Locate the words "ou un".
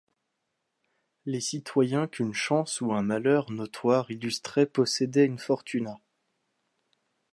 2.81-3.03